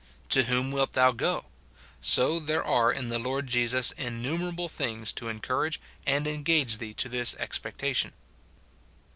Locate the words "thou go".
0.93-1.45